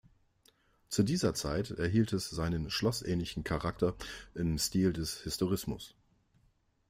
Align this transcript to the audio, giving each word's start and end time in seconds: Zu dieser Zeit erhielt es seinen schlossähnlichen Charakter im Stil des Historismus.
Zu 0.89 1.03
dieser 1.03 1.35
Zeit 1.35 1.69
erhielt 1.69 2.11
es 2.11 2.31
seinen 2.31 2.71
schlossähnlichen 2.71 3.43
Charakter 3.43 3.93
im 4.33 4.57
Stil 4.57 4.93
des 4.93 5.19
Historismus. 5.21 5.93